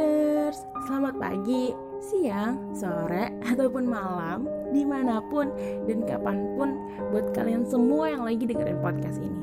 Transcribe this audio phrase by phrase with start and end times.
[0.00, 5.52] Seveners, selamat pagi, siang, sore, ataupun malam, di mana pun
[5.84, 6.72] dan kapan pun
[7.12, 9.36] buat kalian semua yang lagi dengerin podcast ini.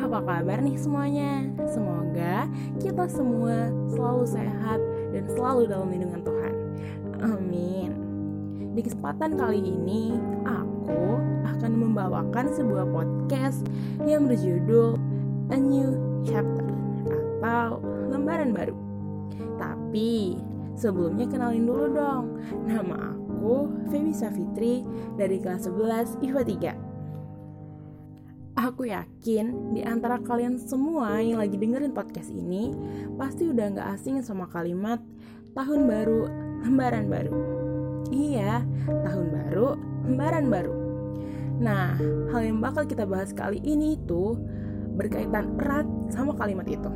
[0.00, 1.44] Apa kabar nih semuanya?
[1.68, 2.48] Semoga
[2.80, 4.80] kita semua selalu sehat
[5.12, 6.54] dan selalu dalam lindungan Tuhan.
[7.20, 7.90] Amin.
[8.72, 10.16] Di kesempatan kali ini,
[10.48, 11.20] aku
[11.52, 13.60] akan membawakan sebuah podcast
[14.08, 14.96] yang berjudul
[15.52, 15.92] A New
[16.24, 16.72] Chapter
[17.44, 17.76] atau
[18.08, 18.91] lembaran baru.
[19.60, 20.36] Tapi
[20.76, 22.24] sebelumnya kenalin dulu dong.
[22.66, 24.86] Nama aku Feby Safitri
[25.18, 26.42] dari kelas 11 IPA
[28.56, 28.62] 3.
[28.62, 32.76] Aku yakin di antara kalian semua yang lagi dengerin podcast ini
[33.16, 35.00] pasti udah gak asing sama kalimat
[35.56, 36.28] tahun baru,
[36.60, 37.32] lembaran baru.
[38.12, 38.60] Iya,
[39.08, 39.68] tahun baru,
[40.04, 40.74] lembaran baru.
[41.64, 41.96] Nah,
[42.28, 44.36] hal yang bakal kita bahas kali ini itu
[45.00, 46.92] berkaitan erat sama kalimat itu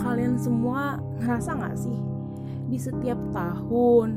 [0.00, 1.98] kalian semua ngerasa gak sih?
[2.70, 4.08] Di setiap tahun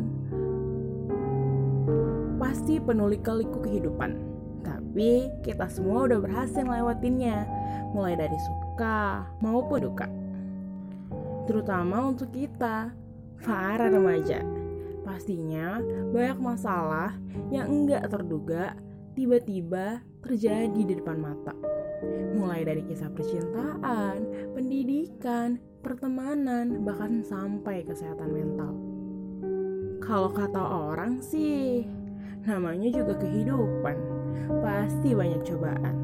[2.39, 4.11] pasti penuh lika-liku kehidupan.
[4.63, 7.49] Tapi kita semua udah berhasil lewatinnya
[7.91, 10.07] mulai dari suka maupun duka.
[11.43, 12.95] Terutama untuk kita
[13.43, 14.39] para remaja.
[15.03, 15.83] Pastinya
[16.15, 17.11] banyak masalah
[17.51, 18.77] yang enggak terduga
[19.13, 21.53] tiba-tiba terjadi di depan mata
[22.33, 28.73] mulai dari kisah percintaan, pendidikan, pertemanan, bahkan sampai kesehatan mental.
[30.03, 31.87] Kalau kata orang sih,
[32.43, 33.95] namanya juga kehidupan.
[34.59, 35.95] Pasti banyak cobaan.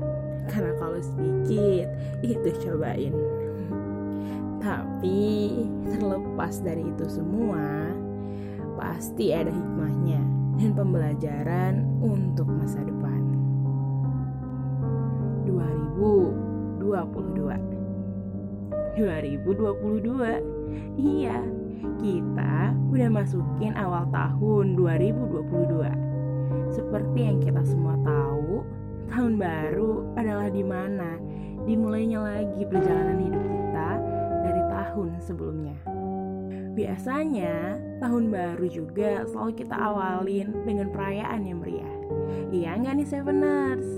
[0.47, 1.91] Karena kalau sedikit,
[2.23, 3.13] itu cobain.
[4.63, 5.19] Tapi
[5.91, 7.91] terlepas dari itu semua,
[8.79, 10.21] pasti ada hikmahnya
[10.59, 12.98] dan pembelajaran untuk masa depan.
[15.99, 20.39] 2022 2022
[20.99, 21.39] Iya,
[21.99, 28.63] kita udah masukin awal tahun 2022 Seperti yang kita semua tahu
[29.11, 31.19] Tahun baru adalah di mana
[31.65, 33.89] dimulainya lagi perjalanan hidup kita
[34.45, 35.77] dari tahun sebelumnya.
[36.73, 41.95] Biasanya, tahun baru juga selalu kita awalin dengan perayaan yang meriah.
[42.49, 43.89] Iya nggak nih Seveners?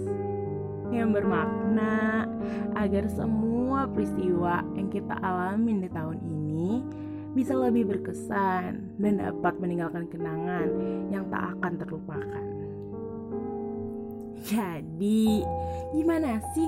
[0.91, 2.28] Yang bermakna
[2.75, 6.84] agar semua peristiwa yang kita alamin di tahun ini
[7.31, 10.68] bisa lebih berkesan dan dapat meninggalkan kenangan
[11.07, 12.46] yang tak akan terlupakan.
[14.41, 15.46] Jadi,
[15.96, 16.68] gimana sih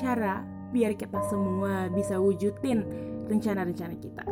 [0.00, 0.40] cara
[0.72, 2.86] biar kita semua bisa wujudin
[3.28, 4.24] rencana-rencana kita?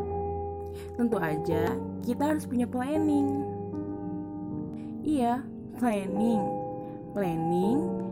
[0.97, 3.45] Tentu aja, kita harus punya planning.
[5.05, 5.45] Iya,
[5.77, 6.41] planning.
[7.13, 8.06] Planning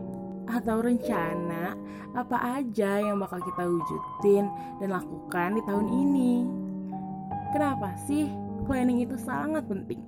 [0.49, 1.73] atau rencana
[2.15, 4.47] apa aja yang bakal kita wujudin
[4.79, 6.33] dan lakukan di tahun ini.
[7.51, 8.31] Kenapa sih
[8.63, 9.99] planning itu sangat penting?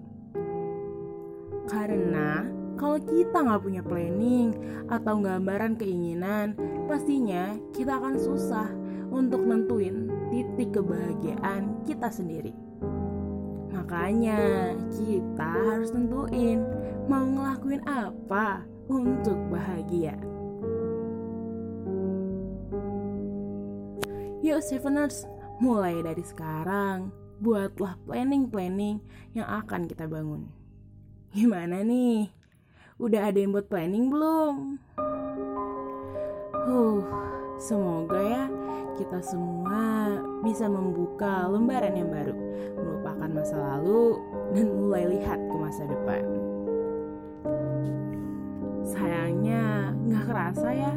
[1.68, 2.48] Karena
[2.80, 4.56] kalau kita nggak punya planning
[4.88, 6.56] atau gambaran keinginan,
[6.88, 8.69] pastinya kita akan susah
[9.12, 12.54] untuk nentuin titik kebahagiaan kita sendiri.
[13.74, 16.64] Makanya kita harus tentuin
[17.08, 20.16] mau ngelakuin apa untuk bahagia.
[24.44, 25.28] Yuk Seveners,
[25.59, 27.12] mulai dari sekarang
[27.44, 29.03] buatlah planning-planning
[29.36, 30.50] yang akan kita bangun.
[31.36, 32.31] Gimana nih?
[32.98, 34.56] Udah ada yang buat planning belum?
[36.68, 37.04] Huh,
[37.62, 38.46] semoga ya
[38.98, 42.34] kita semua bisa membuka lembaran yang baru,
[42.74, 44.18] melupakan masa lalu,
[44.58, 46.47] dan mulai lihat ke masa depan.
[50.47, 50.96] Kerasa ya,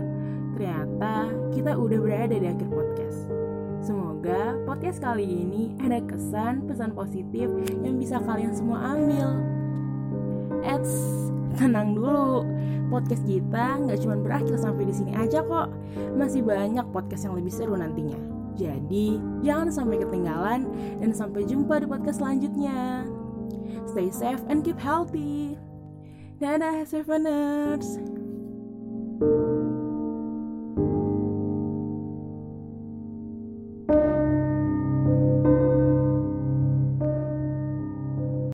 [0.54, 3.26] ternyata kita udah berada di akhir podcast.
[3.82, 7.50] Semoga podcast kali ini ada kesan pesan positif
[7.82, 9.42] yang bisa kalian semua ambil.
[10.62, 10.94] Eits,
[11.58, 12.46] tenang dulu.
[12.94, 15.74] Podcast kita nggak cuma berakhir sampai di sini aja kok.
[16.14, 18.22] Masih banyak podcast yang lebih seru nantinya.
[18.54, 20.62] Jadi, jangan sampai ketinggalan
[21.02, 23.02] dan sampai jumpa di podcast selanjutnya.
[23.90, 25.58] Stay safe and keep healthy.
[26.38, 28.19] Dadah, Seveners!
[29.20, 29.59] you